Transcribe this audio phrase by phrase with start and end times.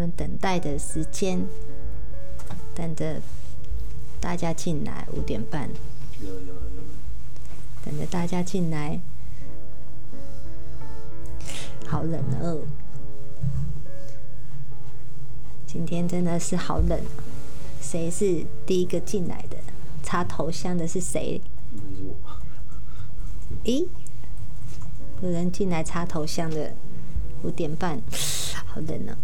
[0.00, 1.46] 们等待的时间，
[2.74, 3.20] 等着
[4.18, 5.68] 大家进来，五点半，
[6.20, 6.82] 有有有，
[7.84, 8.98] 等着大家进来。
[11.86, 12.60] 好冷哦！
[15.66, 16.98] 今天真的是好冷。
[17.82, 19.58] 谁是第一个进来的？
[20.02, 21.40] 插头香的是谁？
[23.64, 23.86] 咦，
[25.20, 26.72] 有人进来插头香的，
[27.42, 28.00] 五点半，
[28.66, 29.18] 好冷呢、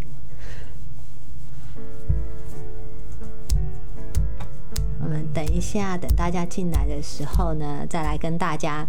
[5.36, 8.88] 等一下，等大家进来的时候呢，再来跟大家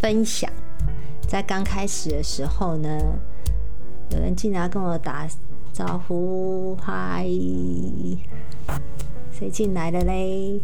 [0.00, 0.50] 分享。
[1.28, 2.90] 在刚开始的时候呢，
[4.10, 5.28] 有人进来跟我打
[5.72, 7.24] 招呼，嗨，
[9.30, 10.60] 谁进来的嘞？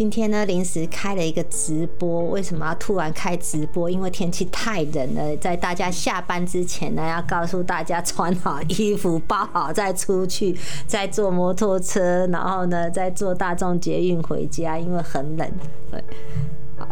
[0.00, 2.24] 今天呢，临时开了一个直播。
[2.30, 3.90] 为什么要突然开直播？
[3.90, 15.46] 因为天气太冷了，在大家下班之前呢，要告诉大家穿好衣服、包好再出去，再坐摩托车，然后呢，再坐大众捷运回家，因为很冷。
[15.90, 16.02] 对，
[16.78, 16.88] 好，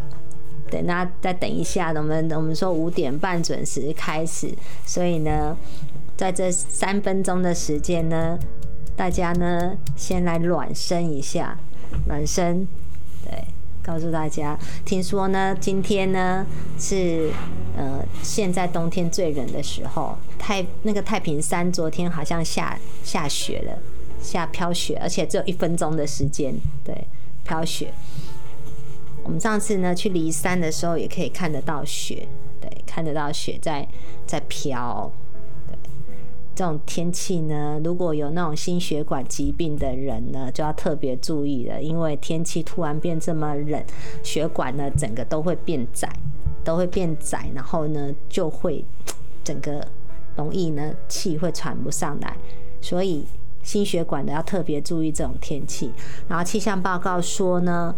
[0.70, 4.52] 等那再等一下，我们我们说五点半准时开始，
[4.84, 5.56] 所以呢，
[6.14, 8.38] 在这三分钟的时间呢，
[8.94, 11.58] 大家呢先来暖身一下，
[12.06, 12.68] 暖身。
[13.88, 16.44] 告诉大家，听说呢，今天呢
[16.78, 17.30] 是
[17.74, 23.78] 呃现在冬天最冷的时候，太那个太平山昨天好像下下雪了，
[24.20, 26.94] 下飘雪，而且只有一分钟的时间，对，
[27.44, 27.90] 飘雪。
[29.24, 32.28] 我们上次呢去离山的时候，也可以看得到雪，
[32.60, 33.88] 对，看得到雪在
[34.26, 35.10] 在飘。
[36.58, 43.80] 这种天气呢，如果有那种心血管疾病的人呢，就要特别注意了，因为天气突然变这么冷，
[44.24, 46.12] 血管呢整个都会变窄，
[46.64, 48.84] 都会变窄，然后呢就会
[49.44, 49.86] 整个
[50.34, 52.36] 容易呢气会喘不上来，
[52.80, 53.24] 所以
[53.62, 55.92] 心血管的要特别注意这种天气。
[56.26, 57.94] 然后气象报告说呢，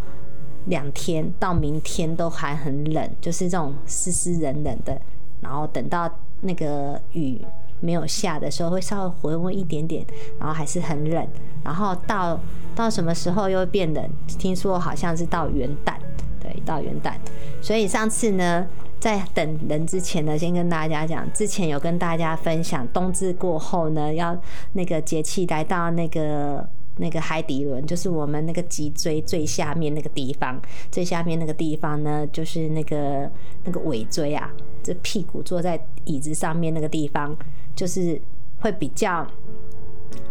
[0.66, 5.00] 两天到明天都还很冷，就是这种湿湿冷冷的，
[5.40, 7.40] 然后等到那个雨。
[7.80, 10.04] 没有下的时候会稍微回温一点点，
[10.38, 11.26] 然后还是很冷，
[11.64, 12.38] 然后到
[12.74, 14.08] 到什么时候又变冷？
[14.38, 15.94] 听说好像是到元旦，
[16.40, 17.14] 对，到元旦。
[17.62, 18.66] 所以上次呢，
[18.98, 24.36] 在等人之前呢，先跟大家讲，之前有跟大家分享，冬至过后呢，要
[24.72, 26.66] 那个节气来到那个
[26.96, 30.60] 那个海底轮，就是我们那个脊椎最下面那个地方，
[30.90, 33.30] 最下面那个地方呢，就是那个
[33.64, 34.50] 那个尾椎啊，
[34.82, 37.36] 这屁股坐在椅子上面那个地方。
[37.80, 38.20] 就是
[38.60, 39.26] 会比较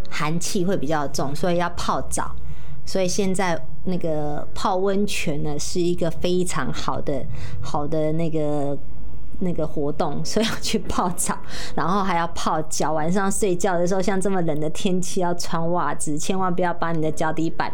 [0.07, 2.35] 寒气会比较重，所以要泡澡。
[2.85, 7.25] 所以现在那个泡温泉呢，是一个非常好的
[7.59, 8.77] 好的那个
[9.39, 11.35] 那个活动，所以要去泡澡，
[11.73, 12.93] 然后还要泡脚。
[12.93, 17.73] 晚上睡觉的时候，像这么冷的天气，要穿袜子，千万不要把你的脚底板。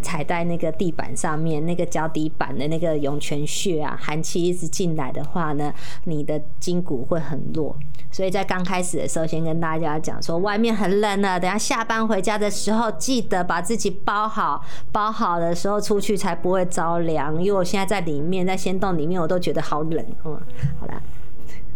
[0.00, 5.72] 踩在那个地板上面，那个脚底板的那个涌泉穴啊，寒气一直进来的话呢，
[6.04, 7.76] 你的筋骨会很弱。
[8.10, 17.34] 所以在刚开始的时候，先跟大家讲说，外面很冷了，等下下班回家的时候，记得把自己包好，包好的时候出去才不会着凉。
[17.42, 20.02] 因为我现在在里面，在仙洞里面，我都觉得好冷。
[20.24, 20.40] 嗯，
[20.80, 21.02] 好啦，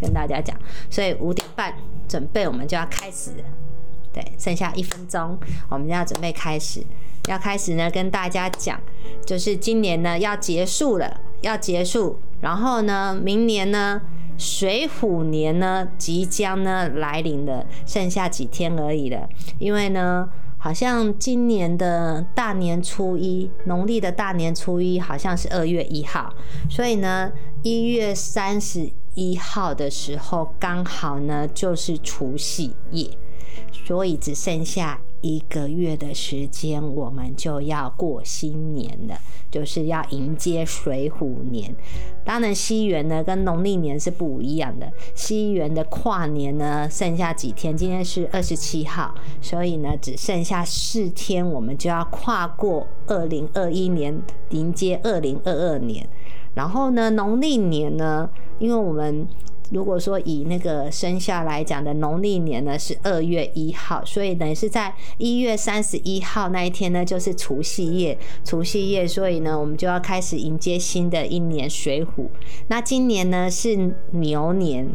[0.00, 0.56] 跟大家讲，
[0.88, 1.74] 所以五点半
[2.08, 3.32] 准备，我们就要开始。
[4.12, 6.84] 对，剩下一分钟，我们要准备开始。
[7.28, 8.80] 要开始呢，跟大家讲，
[9.24, 14.02] 就是今年呢要结束了，要结束，然后呢，明年呢，
[14.36, 19.28] 水虎年呢即将呢来临了，剩下几天而已了。
[19.60, 20.28] 因为呢，
[20.58, 26.34] 好像今年的大年初一，农历的大年初一好像是二月一号，
[26.68, 27.30] 所以呢，
[27.62, 33.08] 一月三十一号的时候，刚好呢就是除夕夜，
[33.84, 35.00] 所以只剩下。
[35.24, 39.16] 一个月的时间，我们就要过新年了，
[39.52, 41.72] 就是要迎接水虎年。
[42.24, 44.92] 当然，西元呢跟农历年是不一样的。
[45.14, 47.76] 西元的跨年呢，剩下几天？
[47.76, 54.20] 今天是二十七号，所以呢，只剩下四天，我们就要跨过二零二一年，
[54.50, 56.04] 迎接二零二二年。
[56.54, 58.28] 然后呢，农历年呢，
[58.58, 59.24] 因为我们。
[59.72, 72.30] 如果说以那个生肖来讲的农历年呢是二月一号，所以呢是在一月三十一号那一天呢就是除夕夜，除夕夜，所以呢我们就要开始迎接新的一年水虎。
[72.68, 74.86] 那今年呢是牛年，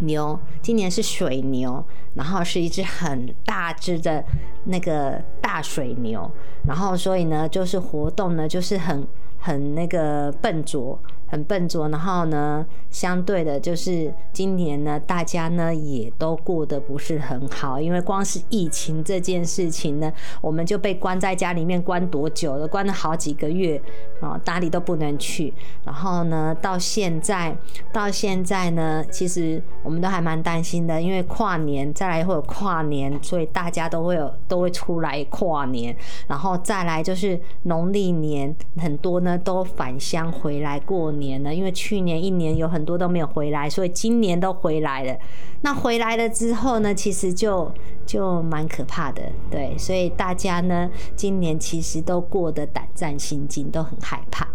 [0.00, 4.24] 牛，今年是水牛，然后是一只很大只的
[4.64, 6.28] 那个大水牛，
[6.66, 9.06] 然后所以呢就是活动呢就是很
[9.38, 10.98] 很那个笨拙。
[11.34, 22.68] 很笨拙，然后呢，相对的，就是今年呢，大家呢也都过得不是很好，因为光是疫情这件事情呢，我们就被关在家里面关多久了？
[22.68, 23.82] 关了好几个月
[24.20, 25.52] 啊，哪里都不能去。
[25.84, 27.56] 然后呢，到现在，
[27.92, 35.96] 到现在呢，其实我们都还蛮担心的，因为跨年再来会有跨年，所以大家都会有都会出来跨年，
[36.28, 45.16] 然后再来就是农历年，很多呢都返乡回来过年了，因为去年一年有很多都没有回来，所以今年都回来了。
[45.62, 47.72] 那回来了之后呢，其实就
[48.04, 54.46] 就蛮可怕的，对，所以大家呢今年其实都过得胆战心惊，都很害怕。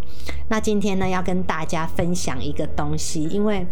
[0.48, 3.66] 那今天呢要跟大家分享一个东西，因为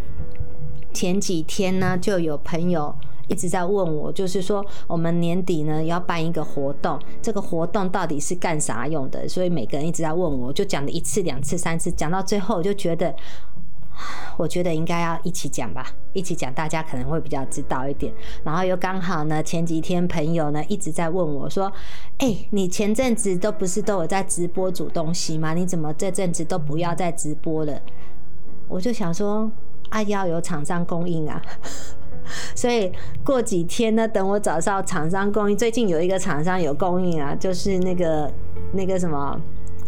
[0.92, 2.94] 前几天呢就有朋友。
[3.28, 9.28] 一直在问我，就是说我们年底呢要办一个活动，这个活动到底是干啥用的？
[9.28, 13.14] 所以每个人一直在问我，就讲了一次、两次、三次，讲到最后我就觉得，
[14.36, 18.12] 我觉得应该要一起讲吧，一起讲，大家可能会比较知道一点。
[18.44, 21.70] 然后又刚好呢，前几天朋友呢一直在问我说
[22.18, 25.54] ：“哎，你前阵子都不是都有在直播煮东西吗？
[25.54, 27.80] 你怎么这阵子都不要再直播了？”
[28.68, 29.50] 我就想说，
[29.90, 31.42] 啊，要有厂商供应啊。
[32.54, 32.92] 所以
[33.24, 35.56] 过几天呢，等我找到厂商供应。
[35.56, 38.32] 最近有一个厂商有供应啊，就是那个
[38.72, 39.40] 那个什么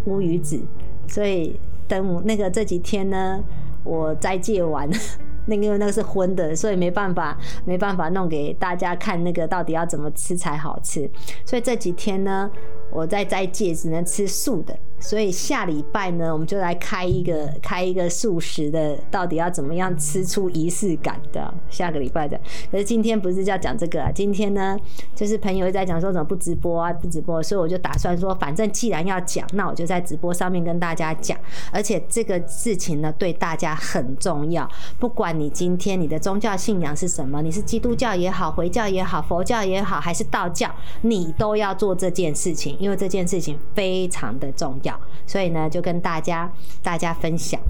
[0.07, 0.61] 乌鱼子。
[1.09, 1.59] 所以
[1.89, 3.43] 等那个这几天呢，
[3.83, 4.89] 我再戒完，
[5.47, 11.11] 那个那个是荤的，所以没办法没办法弄给大家看那个到底要怎么吃才好吃。
[11.45, 12.51] 所以这几天呢，
[12.93, 14.79] 我在再戒只能吃素的。
[15.01, 21.53] 所以下礼拜呢，我们就来开一个开一个素食的，到底要怎么样吃出仪式感的？
[21.71, 22.39] 下个礼拜的。
[22.71, 24.79] 可是今天不是要讲这个啊，今天呢，
[25.15, 31.39] 就是朋友在讲说怎么不直播啊，不直播，所以我就打算说，反正既然要讲，那我就在直播上面跟大家讲。
[31.73, 34.69] 而且这个事情呢，对大家很重要。
[34.99, 40.71] 不管你今天你的宗教信仰是什么，你是基督教也好，回教也好，佛教也好，还是道教，
[41.03, 44.90] 你都要做这件事情，因为这件事情非常的重要。
[45.27, 46.51] 所以呢，就跟大家
[46.83, 47.61] 大家分享，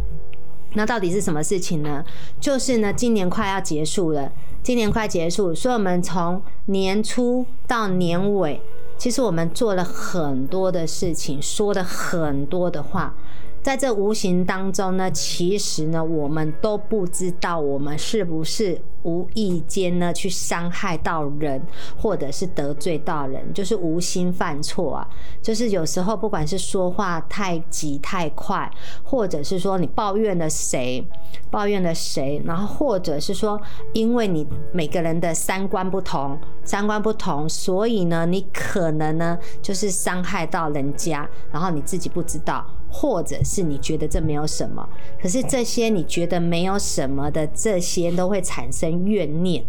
[0.75, 2.05] 那到底是什么事情呢？
[2.41, 4.31] 就是呢，今年快要结束了，
[4.63, 8.61] 今年快结束，所以我们从年初到年尾，
[8.97, 13.15] 其实我们做了很多的事情，说了很多的话。
[13.63, 21.61] 在这无形当中呢，其实呢，我们都不知道我们是不是无意间呢去伤害到人，
[21.95, 25.07] 或者是得罪到人，就是无心犯错啊。
[25.43, 28.71] 就是有时候不管是说话太急太快，
[29.03, 31.07] 或者是说你抱怨了谁，
[31.51, 33.61] 抱怨了谁，然后或者是说
[33.93, 42.65] 因为你每个人的三观不同，三观不同，所以呢，你可能呢就是伤害到人家，然后你自己不知道。
[42.91, 44.89] 或者是你觉得这没有什么，
[45.23, 49.65] 可是这些你觉得没有什么的这些都会产生怨念，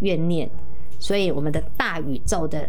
[0.00, 0.50] 怨念。
[0.98, 2.68] 所以我们的大宇宙的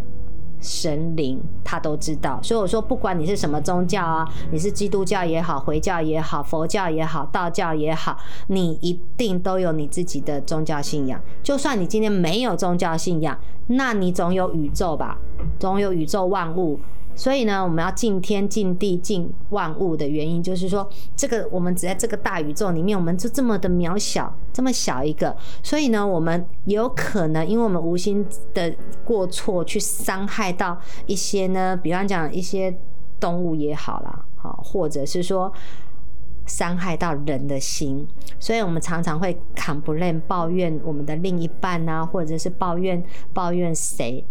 [0.60, 2.40] 神灵他都知道。
[2.44, 8.18] 所以我说，不管你是什么宗教啊，你是基督教也好，回教也好，佛教也好，道教也好，
[8.48, 11.20] 你一定都有你自己的宗教信仰。
[11.42, 15.18] 就算你今天没有宗教信仰，那你总有宇宙吧，
[15.58, 16.80] 总有宇宙万物。
[17.18, 25.36] 所以呢，我们要敬天、敬地、敬万物的原因，就是说，这个我们只在这个大宇宙里面，我们就这么的渺小，这么小一个。
[25.64, 28.72] 所以呢，我们有可能因为我们无心的
[29.04, 32.72] 过错，去伤害到一些呢，比方讲一些
[33.20, 35.52] 动物也好啦，好，或者是说
[36.46, 38.08] 伤害到人的心。
[38.40, 43.04] 所以我们常常会 complain 抱怨我们的另一半啊，或者是抱怨
[43.34, 44.24] 抱怨谁。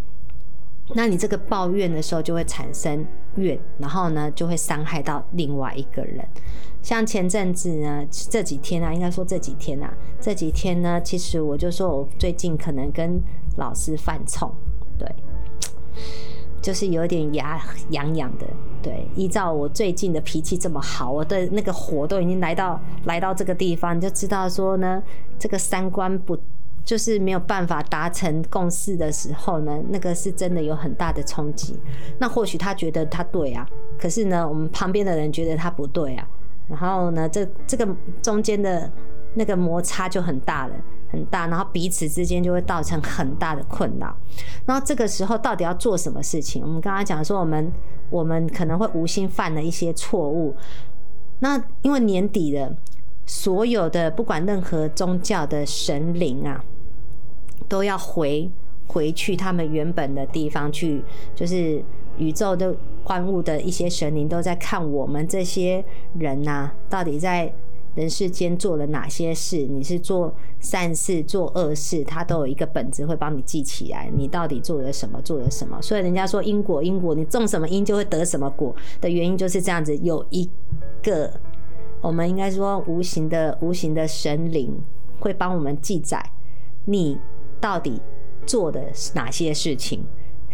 [0.94, 6.24] 那你这个抱怨的时候就会产生怨，然后呢就会伤害到另外一个人。
[6.80, 13.20] 像前阵子呢，这几天啊，应该说这几天啊，这几天呢，其实我就说我最近可能跟
[13.56, 14.48] 老师犯冲，
[14.96, 15.12] 对，
[16.62, 18.46] 就是有点牙痒痒的。
[18.80, 25.02] 对，依照我最近的脾气这么好，我的那个火都已经来到来到这个地方，就知道说呢，
[25.38, 26.38] 这个三观不。
[26.86, 31.76] 就是没有办法达成共识的时候呢，那个是真的有很大的冲击。
[32.20, 36.26] 那或许他觉得他对啊，可是呢，我们旁边的人觉得他不对啊。
[36.68, 37.86] 然后呢，这这个
[38.22, 38.90] 中间的
[39.34, 40.74] 那个摩擦就很大了，
[41.10, 44.16] 很大，然后彼此之间就会造成很大的困扰。
[44.64, 46.62] 然后这个时候到底要做什么事情？
[46.62, 47.72] 我们刚刚讲说，我们
[48.10, 50.54] 我们可能会无心犯了一些错误。
[51.40, 52.72] 那因为年底了，
[53.26, 56.64] 所有的不管任何宗教的神灵啊。
[57.68, 58.50] 都要回
[58.86, 61.02] 回去他们原本的地方去，
[61.34, 61.82] 就是
[62.18, 65.84] 宇宙的万物的一些神灵都在看我们这些
[66.18, 67.52] 人呐，到底在
[67.94, 75.80] 人世间做了哪些事，你是做善事、做恶事，它都有一个本子会帮你记起来，你到底做了什么，做了什么。
[75.80, 80.48] 所以人家说因果，因果，你种什么因就会得什么果的原因就是这样子，有一
[81.02, 81.32] 个
[82.02, 84.70] 我们应该说无形的、无形的神灵
[85.18, 86.22] 会帮我们记载
[86.84, 87.18] 你
[87.60, 88.00] 到底
[88.46, 88.84] 做的
[89.14, 90.04] 哪些事情。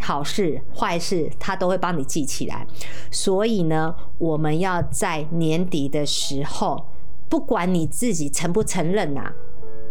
[0.01, 2.67] 好事坏事，他都会帮你记起来。
[3.11, 6.87] 所以呢，我们要在年底的时候，
[7.29, 9.33] 不管你自己承不承认呐，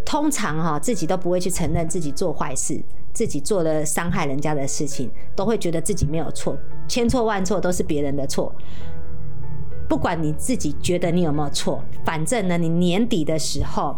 [0.05, 6.57] 通常哈自己都不会去承认自己做坏事，自己做了伤害人家的事情，都会觉得自己没有错，
[6.89, 8.53] 千错万错都是别人的错。
[9.87, 13.95] 不管你自己觉得你有没有错，反正呢，你年底的时候，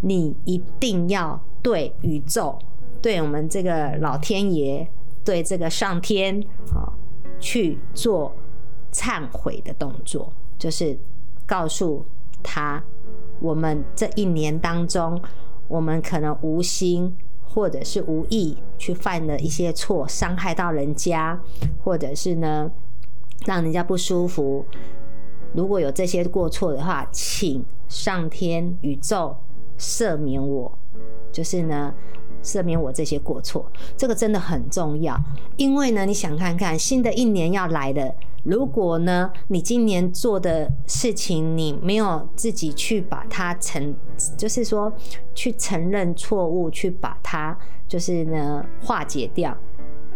[0.00, 2.58] 你一定要对宇宙。
[3.00, 4.86] 对我们这个老天爷，
[5.24, 6.40] 对这个上天
[6.72, 6.86] 啊，
[7.40, 8.32] 去做
[8.92, 10.96] 忏悔的动作，就是
[11.44, 12.04] 告诉
[12.44, 12.80] 他，
[13.40, 15.20] 我们这一年当中，
[15.66, 17.12] 我们可能无心
[17.44, 21.40] 或者是无意去犯了一些错，伤害到人家，
[21.82, 22.70] 或者是呢
[23.46, 24.64] 让人家不舒服。
[25.54, 29.36] 如果有这些过错的话，请上天宇宙
[29.76, 30.78] 赦免我，
[31.32, 31.92] 就是呢。
[32.44, 33.64] 赦免我这些过错，
[33.96, 35.16] 这个真的很重要。
[35.56, 38.12] 因为呢，你想看看新的一年要来了，
[38.42, 43.94] 如果呢，你今年做的事情你没有自己去把它承，
[44.36, 44.92] 就是说
[45.36, 49.56] 去承认错误，去把它就是呢化解掉，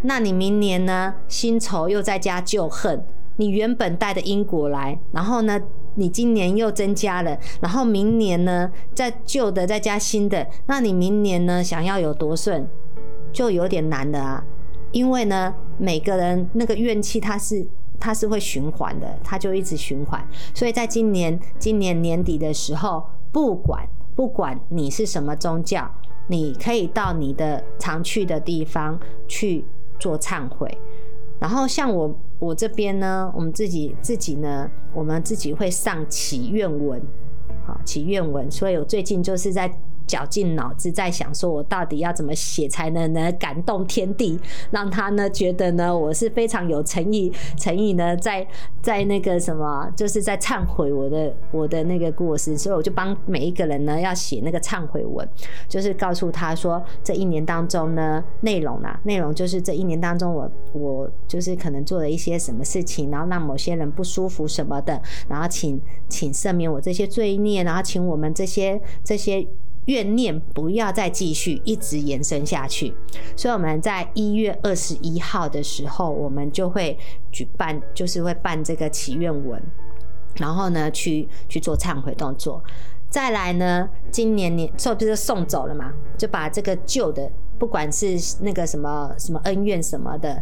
[0.01, 3.01] 那你明年呢新仇又再加旧恨，
[3.37, 5.61] 你原本带的因果来，然后呢？
[5.97, 12.67] 你今年又增加了，然后明年呢，再旧的再加新的，那你明年呢，想要有多顺，
[13.33, 14.43] 就有点难的啊。
[14.91, 17.67] 因为呢，每个人那个怨气，它是
[17.99, 20.25] 它是会循环的，它就一直循环。
[20.53, 23.85] 所以在今年今年年底的时候，不管
[24.15, 25.91] 不管你是什么宗教，
[26.27, 29.65] 你可以到你的常去的地方去
[29.99, 30.77] 做忏悔。
[31.39, 37.01] 然后像我我这边呢，我们自己自己呢，我们自己会上祈愿文，
[37.65, 39.71] 好祈愿文，所以我最近就是在。
[40.07, 44.39] 绞尽脑汁在想，说我到底要怎么写才能呢感动天地，
[44.71, 48.47] 让他呢觉得呢我是非常有诚意，诚意呢在
[48.81, 55.27] 在那个什么，就是在忏悔我的我的那个过失，所以我就帮每一个人呢要写那个忏悔文，
[55.67, 69.45] 就是告诉他说这一年当中呢内容啊，内容就是这一年当中我我就是可能做了一些什么事情，然后让某些人不舒服什么的，然后请请赦免我这些罪孽，然后请我们这些这些。
[69.87, 72.93] 怨念不要再继续一直延伸下去，
[73.35, 76.97] 所以我们在一月二十一号的时候，我们就会
[77.31, 79.61] 举办，就是会办这个祈愿文，
[80.35, 82.63] 然后呢去去做忏悔动作。
[83.09, 90.41] 再来呢，今年年就不是送走了嘛，就把这个旧的，不管是那个什么什么恩怨什么的。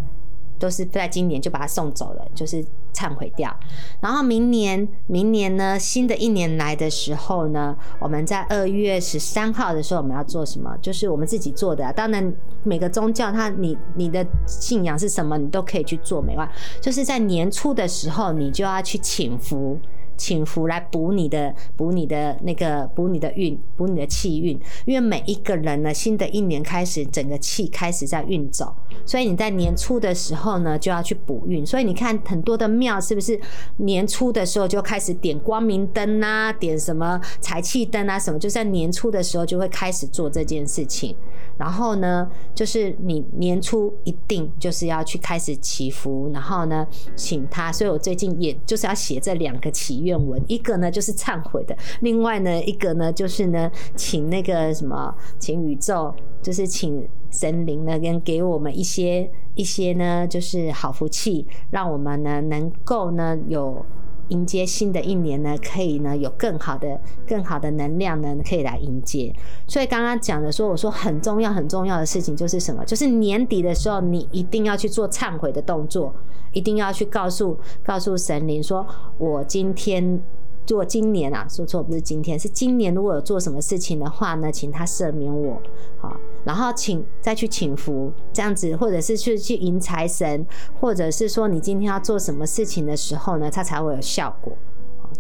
[0.58, 3.54] 都是在今年就把它送走了，就是忏悔掉。
[4.00, 10.76] 然后明年，明年呢，新的一年来的时候呢，我们在二月十三号的时候，我们要做什么？
[10.82, 11.92] 就是我们自己做的。
[11.94, 12.34] 当然，
[12.64, 16.50] 每个宗教它，你你的信仰是什么，你都可以去做，没关
[16.80, 19.78] 就是在年初的时候，你就要去请福。
[20.18, 24.60] 请福来补你的，补你的那个，补你的运，补你的气运。
[24.86, 28.74] 因为每一个人呢，新的一年开始，整个气开始在运走，
[29.06, 31.66] 所以你在年初的时候呢，就要去补运。
[31.66, 33.40] 所以你看很多的庙是不是
[33.78, 41.16] 年初的时候就开始点光明灯啊，点什么财气灯啊，什么就在年初的时候就会开始做这件事情。
[41.58, 46.86] 然后呢，就是你年初一定就是要去开始祈福，然后呢，
[47.16, 47.72] 请他。
[47.72, 63.86] 所以我最近也就是要写这两个祈愿文，一个呢就是忏悔的，另外呢一个呢就是呢请那个什么，请宇宙，就是请神灵呢跟给我们一些一些呢就是好福气，让我们呢能够呢有。
[64.30, 69.34] 迎接新的一年呢，可以呢有更好的、更好的能量呢，可以来迎接。
[69.68, 72.84] 所以刚刚讲的说，我说很重要、很重要的事情就是什么？
[72.86, 76.14] 就是年底的时候，你一定要去做忏悔的动作，
[76.54, 78.86] 一定要去告诉、告诉神灵说，
[79.18, 80.22] 我今天。
[80.66, 82.92] 做今年啊，说错不是今天，是今年。
[82.92, 85.62] 如果有做什么事情的话呢，请他赦免我，
[86.00, 90.46] 好，然后请再去请福，这样子，或者是去去迎财神，
[90.80, 94.54] 或者是说你今天要做什么事情的时候呢，它才会有效果。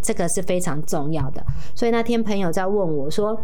[0.02, 1.44] 这个是非常重要的。
[1.74, 3.36] 所以那天朋友在问我说，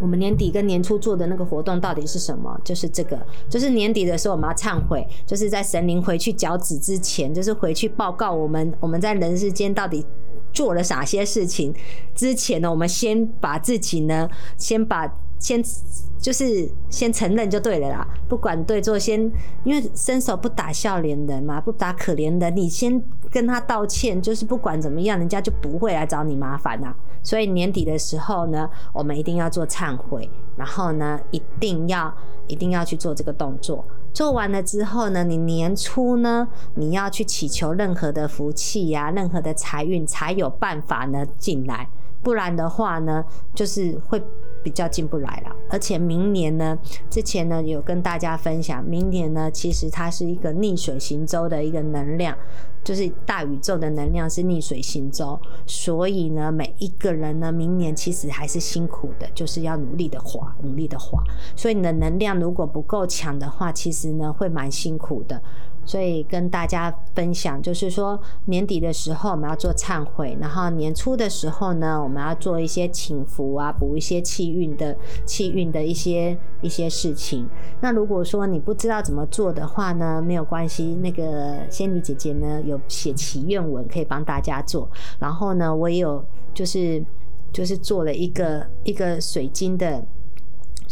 [0.00, 2.58] 我们年底跟年初做的那个活动到底是什么？
[2.64, 3.20] 就是这个，
[3.50, 10.04] 就是年底的时候我们要忏悔，就是在神灵回去脚趾之前，就是回去报告我们 我们在人世间到底。
[10.52, 11.74] 做了哪些事情
[12.14, 15.04] 之前呢，我们先把自己呢，先把
[15.40, 15.60] 先
[16.24, 19.30] 就是先承认就对了啦，不管对错，先
[19.62, 22.98] 因为伸手不打笑脸人嘛，不打可怜人，你先
[23.30, 26.96] 跟他道歉，就是不管怎么样，人家就不会来找你麻烦啦。
[27.22, 32.10] 所以年底的时候呢，我们一定要做忏悔，然后呢，一定要
[32.46, 33.84] 一定要去做这个动作。
[34.14, 41.86] 做完了之后呢，你年初呢，你要去祈求任何的福气呀、任何的财运，才有办法呢进来。
[42.22, 43.22] 不然的话呢，
[43.54, 44.22] 就是会
[44.64, 45.54] 比较进不来了。
[45.70, 46.76] 而且明年呢，
[47.08, 52.36] 之前呢有跟大家分享，明年呢其实它是一个逆水行舟的一个能量，
[52.82, 61.22] 就是大宇宙的能量是逆水行舟，所以呢每一个人呢明年其实还是辛苦的，就是要努力的滑，努力的滑。
[61.54, 65.40] 所以你的能量如果不够强的话，其实呢会蛮辛苦的。
[65.84, 77.48] 所以跟大家分享，就是说年底的时候我们要做忏悔，然后年初的时候呢，我们要做一些请福啊，补一些气运的气运的一些一些事情。
[77.80, 84.88] 那如果说你不知道怎么做的话呢，没有关系，那个仙女姐姐呢有写祈愿文可以帮大家做。
[85.18, 87.04] 然后呢，我也有就是
[87.52, 90.04] 就是做了一个一个水晶的。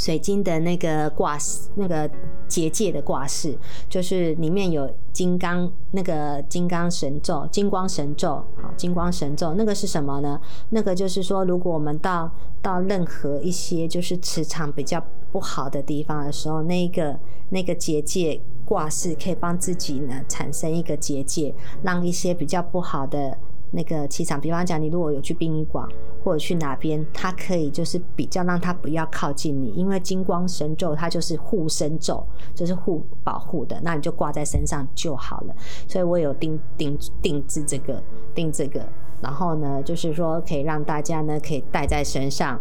[0.03, 2.11] 水晶的那个挂饰，那个
[2.49, 3.57] 结界的挂饰，
[3.89, 8.31] 就是里面有金刚那个金刚神咒、金光神咒，
[8.61, 10.41] 好，金光神咒那个是什么呢？
[10.71, 12.29] 那个就是说，如果我们到
[12.61, 17.17] 到任何一些就是磁场比较不好的地方的时候，那个
[17.51, 21.55] 那个结界挂饰可以帮自己呢产生一个结界，
[21.85, 23.39] 让一些比较不好的。
[23.75, 25.89] 那个气场，比方讲，你如果有去殡仪馆
[26.23, 32.25] 或者去哪边，它可以就是比较让它不要靠近你，因为金光神咒它就是护身咒，
[32.55, 35.55] 就是护保护的，那你就挂在身上就好了。
[35.89, 38.03] 所以我有定定定制这个
[38.35, 38.87] 定这个，
[39.21, 42.61] 然后呢，就是说可以让大家呢可以带在身上，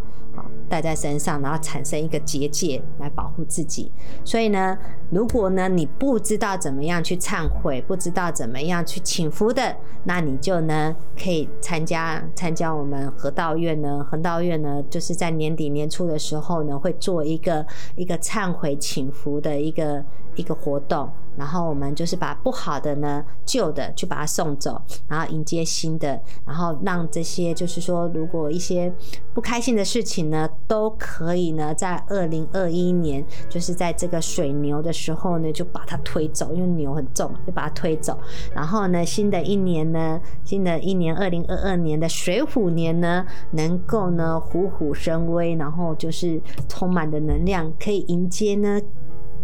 [0.69, 3.91] 带在身上，然后产生一个结界来保护自己。
[4.23, 4.77] 所以呢，
[5.09, 10.95] 如果呢你不知道怎么样去忏悔，不知道怎么样去请福的，那你就呢。
[11.21, 17.63] 可以参加参加我们河道院呢，河道院呢，就是在年底年初的时候呢，会做一个
[17.95, 20.03] 一个忏悔请福的一个
[20.35, 21.07] 一个活动，
[21.41, 28.93] 然后我们就是把不好的呢、旧的去把它送走，然后迎接新的，然后让这些就是说，如果一些
[29.33, 38.17] 不开心的事情呢，都可以呢，在二零二一年，就是在这个水牛的时候呢，就把它推走，因为牛很重，就把它推走，
[38.53, 40.91] 然后呢，新的一年呢，新的一。
[41.01, 48.79] 年二零二二年的水虎年呢，能够呢虎虎生威，然后就是充满的能量，可以迎接呢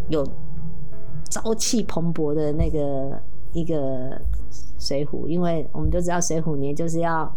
[0.07, 0.23] 有
[1.29, 3.21] 朝气蓬勃的那个
[3.53, 4.19] 一个
[4.79, 7.31] 水虎，因为我们都知道水虎年就是要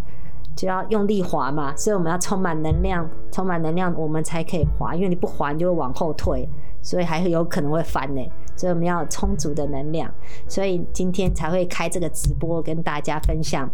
[0.57, 6.49] 就要用力滑嘛，所以我们要充满能量，充满能量我们才可以滑，因为你不滑你就会往后退，
[6.83, 8.23] 所以还有可能会翻呢，
[8.57, 10.13] 所以我们要充足的能量，
[10.47, 13.71] 所以今天才会开这个直播跟大家分享。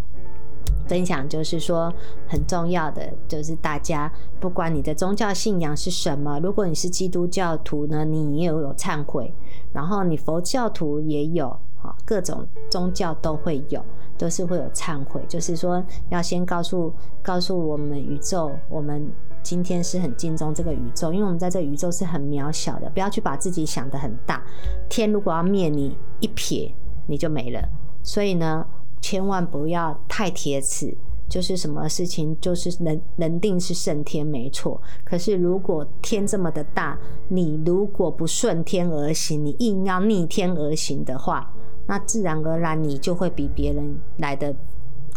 [0.89, 1.93] 分享就是说
[2.29, 9.31] 很重要的，就是大家不管你的宗教信仰是什么，如果你是基督教徒呢，你也有有忏悔；
[9.73, 11.49] 然后你佛教徒也有，
[11.83, 13.85] 哈，各种宗教都会有，
[14.17, 15.23] 都是会有忏悔。
[15.29, 19.11] 就是说要先告诉告诉我们宇宙，我们
[19.43, 24.43] 今天是很敬重这个宇宙，因为我们在这宇宙是很渺小的，不要去把自己想得很大。
[24.89, 26.73] 天如果要灭你一撇，
[27.07, 27.69] 你就没了。
[28.03, 28.67] 所以呢。
[29.07, 30.93] 千万不要太铁齿，
[31.29, 34.83] 就是什么事情就是能能定是胜天没错。
[35.05, 41.55] 可是如果天这么的大，你如果不顺天而行，你硬要逆天而行的话，
[41.87, 44.53] 那自然而然你就会比别人来的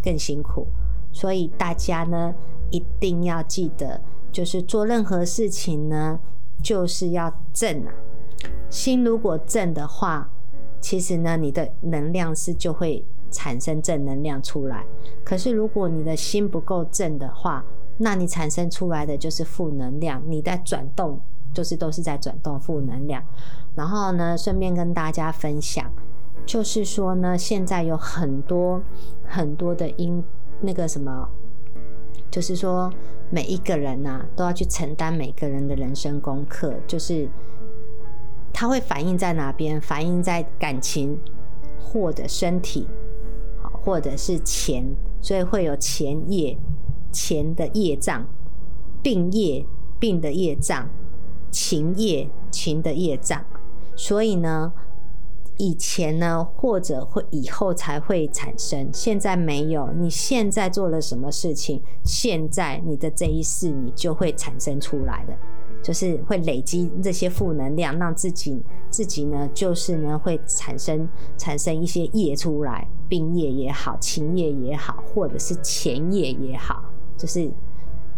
[0.04, 0.67] 更辛苦。
[1.12, 2.36] 所以大家呢
[2.69, 3.99] 一定要记得，
[4.32, 6.19] 就是做任何事情呢，
[6.62, 7.93] 就是要正啊。
[8.69, 10.30] 心如果正的话，
[10.80, 13.04] 其实呢你的能量是就会。
[13.31, 14.85] 产生正能量出来，
[15.23, 17.63] 可是如果你的心不够正的话，
[17.97, 20.21] 那你产生出来的就是负能量。
[20.25, 21.19] 你在转动，
[21.53, 23.23] 就是都是在转动负能量。
[23.75, 25.91] 然后呢，顺便跟大家分享，
[26.45, 28.81] 就是说呢，现在有很多
[29.25, 30.23] 很多的因
[30.61, 31.29] 那个什么，
[32.31, 32.91] 就是说
[33.29, 37.29] 每一个人呐都要去承担每个人的人生功课，就是
[38.51, 39.79] 它会反映在哪边？
[39.79, 41.19] 反映在感情
[41.79, 42.87] 或者身体。
[43.89, 44.86] 或者是钱，
[45.19, 46.56] 所以会有钱业、
[47.12, 48.23] 钱的业障、
[49.02, 49.65] 病业、
[49.99, 50.88] 病的业障、
[51.49, 53.43] 情业、情的业障。
[53.95, 54.71] 所以呢，
[55.58, 59.91] 以前呢，或者会以后才会产生，现在没有。
[59.97, 65.36] 你现在做了什么事情，现在你的这一世你就会产生出来的，
[65.82, 76.82] 就是会累积这些负能量，让自己自己呢，就是呢会产生产生一些业出来，病业也好，情业也好，或者是钱业也好，
[77.17, 77.52] 就是。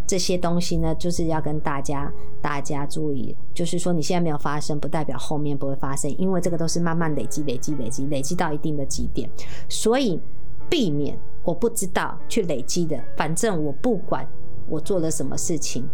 [0.07, 9.29] 这些东西呢，就是要跟大家大家注意，就是说你现在没有发生，不代表后面不会发生，因为这个都是慢慢累积、累积、累积、累积到一定的极点，
[9.69, 10.19] 所以
[10.67, 13.01] 避免我不知道去累积的。
[13.15, 14.27] 反正我不管
[14.67, 15.87] 我做了什么事情，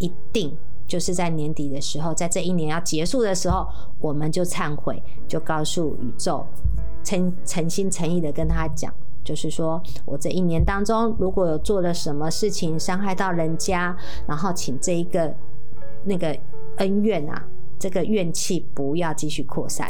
[0.00, 0.52] 一定
[0.84, 3.68] 就是在年底的时候，在这一年要结束的时候，
[4.00, 6.44] 我们就忏悔，就告诉宇宙，
[7.04, 8.92] 诚诚心诚意的跟他讲。
[9.22, 15.34] 就是说，我这一年当中，如果有做了什么事情伤害到人家，然后请这一个
[16.04, 16.36] 那个
[16.76, 17.42] 恩怨啊，
[17.78, 19.88] 这个怨气不要继续扩散。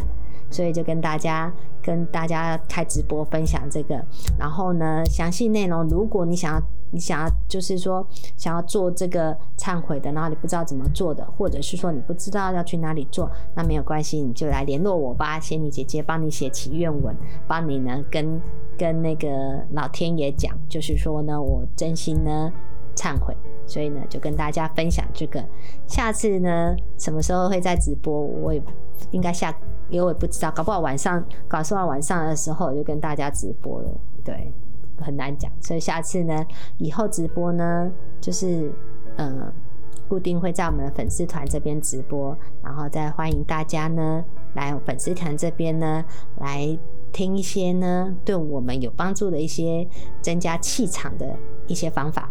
[0.50, 4.00] 所以就跟大家跟大家开直播分享这个，
[4.38, 6.62] 然后呢，详细内容如果你想要
[6.94, 17.14] 你想要就是说想要做这个忏悔的，然后你不知道怎么做的，或者是说你不知道要去哪里做，那没有关系，你就来联络我吧，仙女姐姐帮你写祈愿文，
[17.48, 18.40] 帮你呢跟
[18.78, 19.28] 跟那个
[19.72, 22.52] 老天爷讲，就是说呢我真心呢
[22.94, 25.44] 忏悔，所以呢就跟大家分享这个，
[25.88, 28.62] 下次呢什么时候会在直播，我也
[29.10, 29.52] 应该下。
[29.90, 33.88] 因为我也不知道，搞不好晚上搞不好晚上的时候就跟大家直播了，
[34.24, 34.50] 对，
[34.98, 35.50] 很难讲。
[35.60, 36.44] 所以下次呢，
[36.78, 38.72] 以后直播呢，就是
[39.16, 39.52] 嗯，
[40.08, 46.04] 固定会在我们的粉丝团这边直播，然后再欢迎大家呢来粉丝团这边呢
[46.38, 46.78] 来
[47.12, 49.86] 听一些呢对我们有帮助的一些
[50.20, 52.28] 增加气场的一些方法。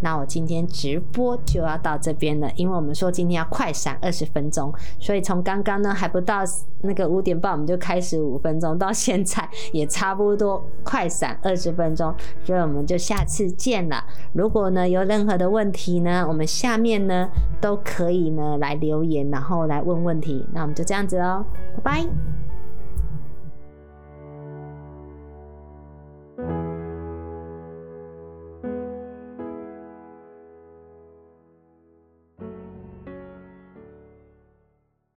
[0.00, 6.42] 那我今天直播就要到这边了，因为我们说今天要快闪二十分钟，所以从刚刚呢还不到
[6.82, 14.04] 那个五点半，我们就开始五分钟，到现在 也差不多快闪二十分钟，所以我们就下次见了。
[14.32, 17.28] 如果呢有任何的问题呢，我们下面呢
[17.60, 20.46] 都可以呢来留言，然后来问问题。
[20.52, 21.44] 那我们就这样子哦，
[21.76, 22.49] 拜拜。